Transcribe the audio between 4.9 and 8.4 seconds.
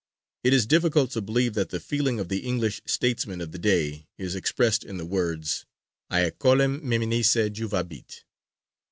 the words _Haec olim meminisse juvabit.